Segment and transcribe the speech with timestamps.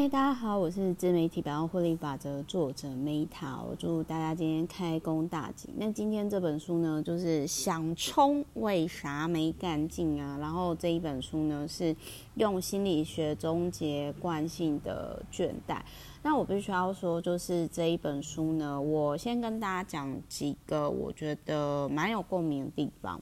[0.00, 5.70] 嗨，大家好，我是自媒体百万获利法则作者 Meta，我祝大家今天开工大吉。
[5.76, 10.38] 那今天这本书呢，就是想冲为啥没干劲啊？
[10.40, 11.96] 然后这一本书呢，是
[12.36, 15.80] 用心理学终结惯性的倦怠。
[16.22, 23.20] 那我必须要说，就是这一本书呢，我先跟大家讲几个我觉得蛮有共鸣的地方。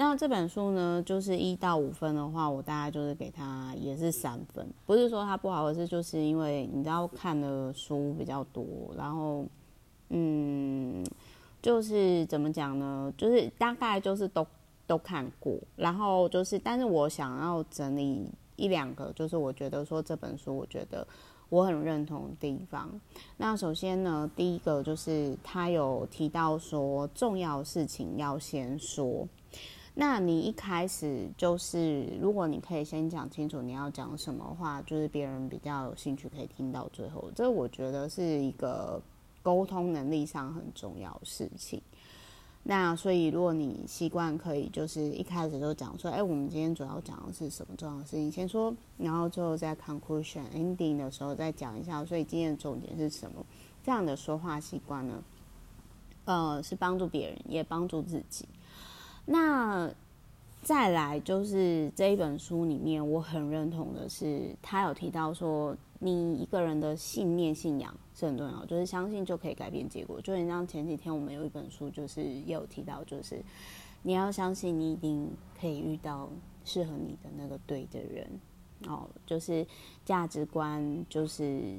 [0.00, 8.64] 那这本书呢，就是一到五分的话，我大概就是给他也是三分，不是说它不好，而是就是因为你知道看的书比较多，
[8.96, 9.44] 然后
[10.10, 11.04] 嗯，
[11.60, 14.46] 就是怎么讲呢，就是大概就是都
[14.86, 21.04] 都看过，然后就是，但是我想要整理一两个，就是我觉得说这本书，我觉得
[21.48, 22.88] 我很认同的地方。
[23.36, 29.26] 那首先呢，第一个就是他有提到说，重要事情要先说。
[30.00, 37.28] 那你一开始就是，如果你可以先讲清楚你要讲什么话，就是别人比较有兴趣可以听到最后。
[37.34, 39.02] 这我觉得是一个
[39.42, 41.82] 沟通能力上很重要的事情。
[42.62, 52.04] 那所以如果你习惯可以就是一开始就讲说，哎，我们今天主要讲的是什么重要的事情，先说，然后最后在 conclusion ending 的时候再讲一下。
[52.04, 53.44] 所以今天的重点是什么？
[53.82, 55.20] 这样的说话习惯呢，
[56.24, 58.46] 呃，是帮助别人也帮助自己。
[59.30, 59.92] 那
[60.62, 70.18] 再来就是这一本书里面，我很认同的是，他有提到说，你一个人的信念、信仰是很重要，就是相信就可以改变结果。
[70.22, 73.42] 就很像前几天我们有一本书，就是也有提到，就是
[74.02, 76.28] 你要相信你一定可以遇到
[76.64, 78.26] 适合你的那个对的人
[78.86, 79.66] 哦，就是
[80.06, 81.78] 价值观，就是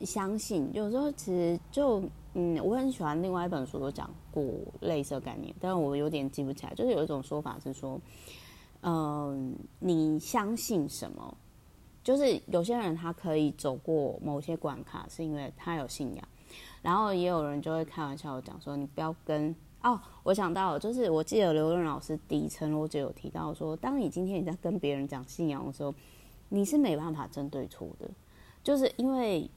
[0.00, 0.70] 相信。
[0.72, 2.02] 有时候其实就。
[2.38, 4.44] 嗯，我很喜欢另外一本书有讲过
[4.80, 6.74] 类似的概念，但是我有点记不起来。
[6.74, 7.98] 就是有一种说法是说，
[8.82, 11.34] 嗯、你相信什么？
[12.04, 16.28] 就是有些人他可以走过某些关卡，是因为他有信仰。
[16.82, 25.94] 然后也有人就会开玩笑讲说，你不要跟哦，我想到，就是我记得刘润老师底层逻辑有提到说，当你今天你在跟别人讲信仰的时候，
[26.50, 28.10] 你是没办法争对错的，
[28.62, 29.50] 就是因为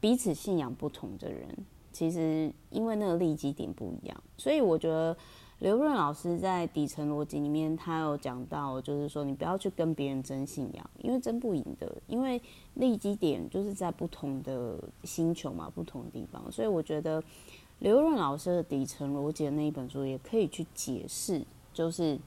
[0.00, 1.48] 彼此信仰不同的人。
[1.92, 5.16] 其实，因为那个利基点不一样，所以我觉得
[5.60, 12.38] 刘润老师在底层逻辑里面，他有讲到，就是说你不要去跟别人争信仰，因为争不赢的，因为
[12.74, 16.52] 利基点就是在不同的星球嘛，不同的地方。
[16.52, 17.22] 所以我觉得
[17.78, 21.42] 刘润老师的底层逻辑的那一本书也可以去解释，
[21.72, 22.18] 就是。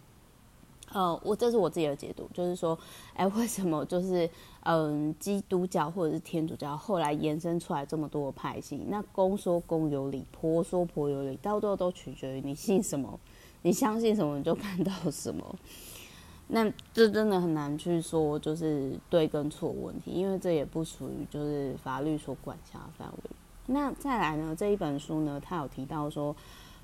[0.92, 2.78] 呃，我这是我自己的解读，就是说，
[3.14, 4.30] 哎，为什么就是
[4.64, 8.86] 嗯，基督教或者是天主教后来延伸出来这么多的派系？
[8.88, 13.20] 那公说公有理，婆说婆有理，到最后都取决于你信什么，
[13.62, 15.56] 你相信什么，你就看到什么。
[16.52, 23.30] 那这真的很难去说，就是对跟错问题，因为这也不属于就是法律所管辖范围。
[23.68, 26.36] 那再来呢，这一本书呢，他有提到说。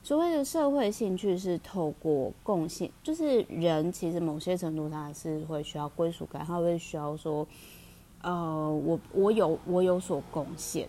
[0.06, 7.48] 所谓的社会兴趣是透过贡献，就是人其实某些程度他是会需要归属感，他会需要说，
[8.22, 10.88] 呃，我我有我有所贡献，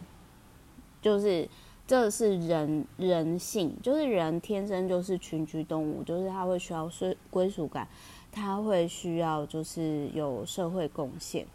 [1.00, 1.48] 就是
[1.86, 7.88] 这是人人性，就是人天生就是群居动物，就是他会需要归归属感，
[8.30, 11.46] 他会需要就是有社会贡献。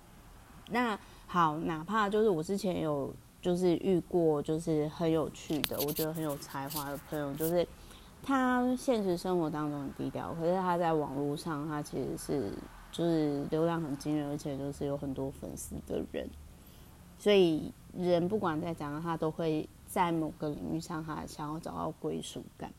[0.72, 3.13] 那好，哪怕就是我之前有。
[3.41, 7.68] 就是遇过，就是很有趣的，我觉得很有才华的朋友，就是
[8.22, 12.52] 他现实生活当中很低调，可是他在网络上，他其实是
[12.91, 16.29] 就是流量很惊人，而且就是有很多粉丝的人。
[17.18, 22.72] 所以人不管在讲，他都会在某个领域上，他想要找到归属感。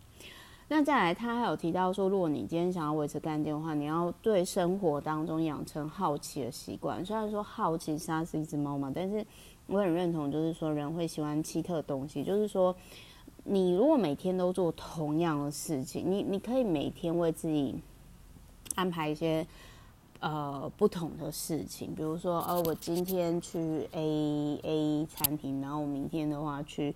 [0.75, 7.05] 那再来，他还有提到说，如果你今天想要维持干净的话，你要对生活当中养成好奇的习惯。
[7.05, 9.25] 虽然说好奇杀死一只猫嘛，但是。
[9.69, 12.25] 我很认同，就是说人会喜欢奇特的东西。
[12.25, 12.75] 就是说，
[13.44, 17.77] 你如果每天都做同样的事情，你你可以每天为自己
[18.75, 19.47] 安排一些
[20.19, 21.94] 呃不同的事情。
[21.94, 26.94] 比如说，哦，我今天去 A A 餐厅，然后我明天的话去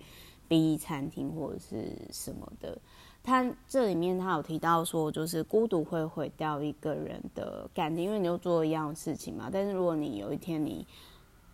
[0.49, 2.77] B 餐厅或者是什么的。
[3.27, 9.49] 他这里面他有提到说，就是孤独会毁掉一个人的感情，因为你又做一样事情嘛。
[9.51, 10.87] 但是如果你有一天你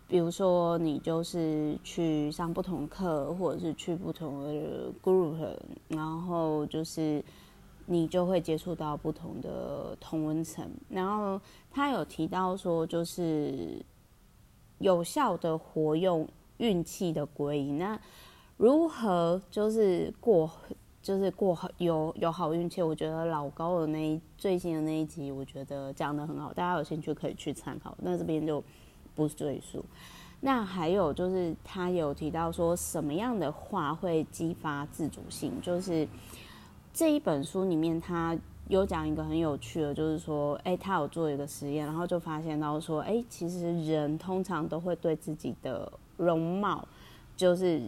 [0.06, 5.56] 比如说，你就是去上不同课，或者是去不同的 group，
[5.88, 7.20] 然后就是
[7.86, 10.70] 你就会接触到不同的同温层。
[10.88, 11.40] 然后
[11.72, 13.84] 他有提到说，就是
[14.78, 16.28] 有效的活用
[16.58, 17.78] 运气的归因。
[17.78, 18.00] 那
[18.56, 20.48] 如何就是过，
[21.04, 22.82] 就是过好有有好运气？
[22.82, 27.96] 我觉得老高的那一最新的那一集，我觉得讲得很好，大家有兴趣可以去参考。
[28.00, 28.60] 那这边就。
[29.16, 29.84] 不赘述。
[30.40, 36.08] 那还有就是他有提到说什么样的话会激发自主性，就是
[36.92, 38.36] 这一本书里面他
[38.66, 46.84] 有讲一个很有趣的，就是说，哎，他有做一个实验，然后就发现到说，哎，其实人通常都会对自己的容貌
[47.36, 47.80] 就是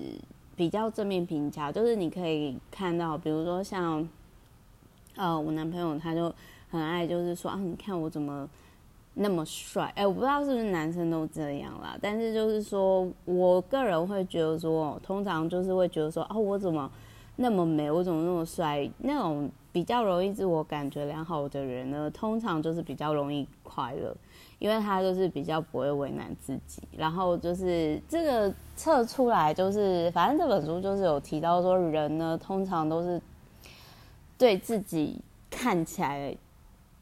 [0.56, 4.08] 比较正面评价，就是你可以看到，比如说像，
[5.14, 6.34] 呃，我男朋友他就
[6.70, 8.48] 很爱，就是说啊，你看我怎么。
[9.18, 16.92] 那么帅，哎、我不知道是不是男生都这样啦，但是就是说我个人会觉得说，通常就是会觉得说，哦，我怎么
[17.36, 18.90] 那么美，我怎么那么帅？
[18.98, 24.16] 那种比较容易自我感觉良好的人呢，通常就是比较容易快乐，
[24.58, 26.82] 因为他就是比较不会为难自己。
[26.96, 33.20] 然后就是这个测出来，就是反正这本书就是有提到说，人呢通常都是
[34.36, 36.36] 对自己看起来。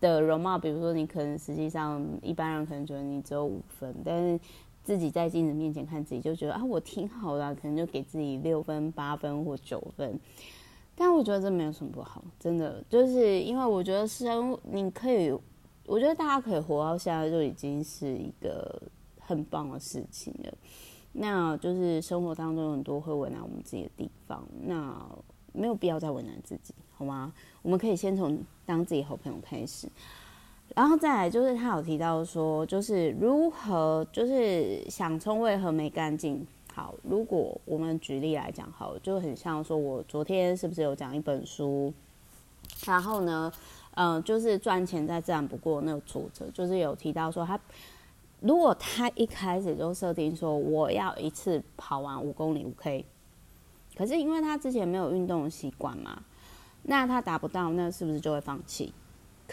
[0.01, 4.39] 的容貌，比如说你可能实际上一般人可能觉得你只有五分，但是
[4.85, 10.21] 自己在镜子面前看自己就觉得啊，我挺好的，可能就给自己六分、八分或九分。
[10.95, 15.37] 但我觉得这没有什么不好，真的就是因为我觉得生你可以，
[15.87, 18.81] 我觉得大家可以活到现在就已经是一个
[19.19, 20.55] 很棒的事情了。
[21.13, 24.95] 那就是生活当中有很多会为难我们自己的地方，那
[25.53, 27.33] 没有必要再为难自己，好吗？
[27.63, 29.89] 我们可以先从当自己好朋友开始，
[30.75, 36.45] 然后再来就是他有提到说，就是如何就是想冲为何没干净。
[36.75, 41.95] 好，如果我们举例来讲，好，就很像说我昨天是不是有讲一本书，
[42.85, 43.53] 然后呢，
[43.95, 47.59] 嗯、就是赚钱再自然不过那个作者，就是有提到说他
[48.41, 53.05] 如果他一开始就设定说我要一次跑完五公里五 K，
[53.97, 56.25] 可是因为他之前没有运动的习惯嘛。
[56.83, 58.93] 那他达不到，那是不是就会放弃？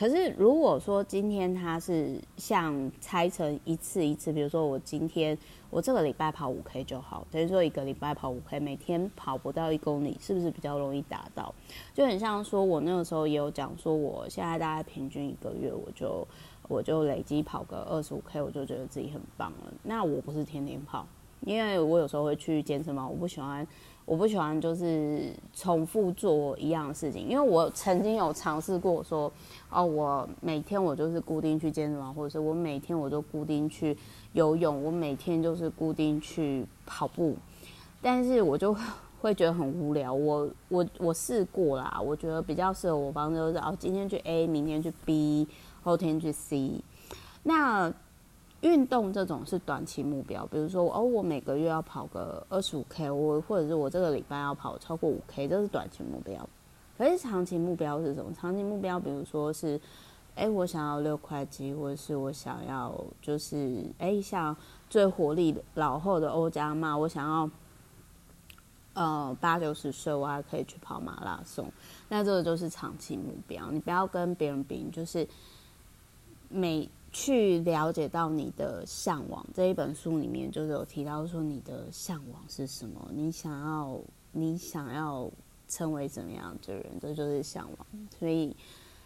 [0.02, 5.38] 可是如果说今天他是像拆成一次一次，比如说我今天
[5.70, 11.54] 我这个礼拜跑五 K 就好，等于说一个礼拜跑五 K，每天跑不到一公里，是不是比较容易达到？
[11.94, 16.28] 就很像说我那个时候也有讲说，我现在大概平均一个月我就
[16.68, 19.72] 我就累积跑个二十五 K，我就觉得自己很棒了。
[19.84, 21.06] 那我不是天天跑，
[21.42, 23.68] 因为我有时候会去健身房，我不喜欢。
[24.04, 29.32] 我不喜欢就是重复做一样的事情，因为我曾经有尝试过说，
[29.70, 33.96] 哦，我每天我就是固定去健身房，或者是我每天我就固定去
[34.34, 37.38] 游泳，我每天就是固定去跑步，
[38.02, 38.76] 但是我就
[39.22, 40.12] 会觉得很无聊。
[40.12, 45.48] 我我我试过啦，我觉得比较适合我方就是哦，今天去 A，明天去 B，
[45.84, 46.84] 后天去 C，
[47.44, 47.94] 那。
[48.62, 56.48] 运动这种是短期目标，比如说哦，我每个月要跑个二十五 K，我或者是我这个礼拜要跑超过五 K，这是短期目标。
[56.96, 58.32] 可是长期目标是什么？
[58.34, 59.82] 长期目标，比如说是，
[60.36, 64.56] 哎，我想要六块肌，或者是我想要就是，哎，像
[64.88, 67.50] 最活力老后的欧家妈，我想要，
[68.94, 71.68] 呃，八九十岁我还可以去跑马拉松，
[72.10, 73.72] 那这个就是长期目标。
[73.72, 75.28] 你不要跟别人比，就是
[76.48, 76.88] 每。
[77.12, 84.00] 去了解到你的向往，这一本书里面就是有提到说你的向往是什么，你想要
[84.32, 85.30] 你想要
[85.68, 87.88] 成为怎么样的人，这就是向往。
[88.18, 88.56] 所以，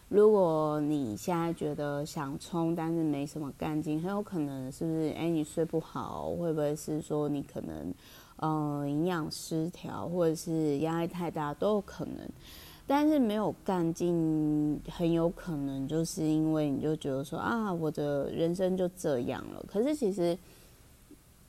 [0.08, 5.12] 如果你现在觉得想冲，但是没什么干劲，很有可能是不是？
[5.18, 7.92] 哎，你睡不好，会不会是说你可能
[8.38, 12.30] 呃营养失调，或者是压力太大，都有可能。
[12.88, 19.66] 但是没有干劲，很有可能就是因为你就觉得说啊，我的人生就这样了。
[19.68, 20.38] 可是其实，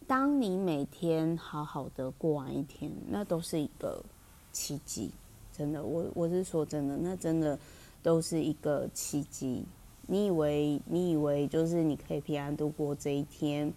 [0.07, 4.03] 当你每天好好的过完一天，那都是一个
[4.51, 5.11] 奇迹，
[5.53, 5.85] 真的。
[5.85, 7.59] 我我是说真的，那真的
[8.03, 9.63] 都是一个奇迹。
[10.07, 13.71] 你以为你以为就是你可以平安度过这一天，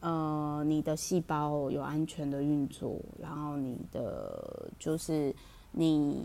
[0.00, 5.34] 呃，你的细胞有安全的运作，然后你的就是。
[5.72, 6.24] 你，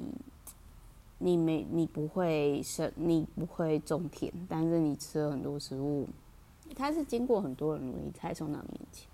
[1.19, 6.07] 你没，你不会生，你不会种田，但是你吃了很多食物，
[6.75, 9.07] 它是经过很多人努力才送到面前。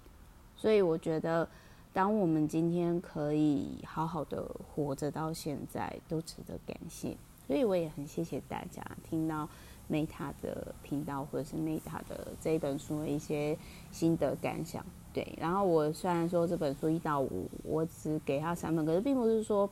[0.55, 1.47] 所以我觉得，
[1.91, 7.17] 当我们今天可以好好的活着到现在，都值得感谢。
[7.47, 9.49] 所以我也很谢谢大家听到
[9.89, 13.57] Meta 的频道或者是 Meta 的这一本书的一些
[13.91, 14.85] 心得感想。
[15.11, 19.69] 对，然后我虽然说这本书一到五我只给他三分，可是并不是说。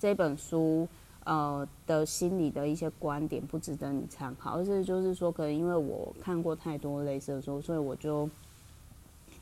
[0.00, 0.88] 这本书，
[1.24, 8.28] 呃的心理的一些观点不值得你参考，而是就是说，可能因为我看过太多类似的书，所以我就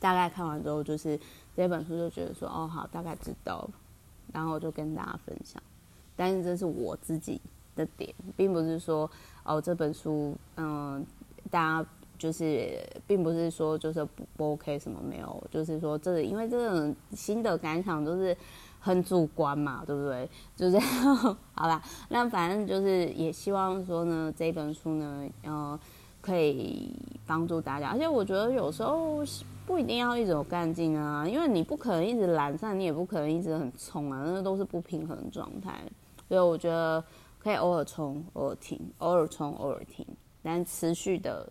[0.01, 1.17] 大概看完之后，就是
[1.55, 3.71] 这本书就觉得说，哦，好，大概知道了，
[4.33, 5.63] 然后就跟大家分享。
[6.17, 7.39] 但是这是我自己
[7.77, 9.09] 的点，并不是说，
[9.45, 11.05] 哦，这本书，嗯、
[11.49, 18.35] 大家就是并不是说就是不不 OK 什么没有，就是说这个因为这种新的感想都是
[18.79, 20.29] 很主观嘛，对不对？
[20.55, 20.79] 就是
[21.53, 25.79] 好啦，那反正就是也希望说呢，这本书呢，呃，
[26.21, 26.91] 可以
[27.27, 27.89] 帮助大家。
[27.89, 29.23] 而且我觉得有时候
[29.65, 35.79] 不一定要一直有干劲啊，因为你不可能一直懒散，你也不可能一直很冲啊，那都是不平衡的状态。
[36.27, 37.03] 所以我觉得
[37.37, 40.05] 可以偶尔冲，偶尔停，偶尔冲，偶尔停，
[40.41, 41.47] 但持续的